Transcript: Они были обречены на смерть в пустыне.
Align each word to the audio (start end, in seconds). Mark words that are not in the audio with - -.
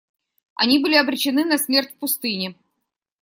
Они 0.55 0.79
были 0.81 0.95
обречены 0.95 1.45
на 1.45 1.59
смерть 1.59 1.91
в 1.91 1.99
пустыне. 1.99 2.55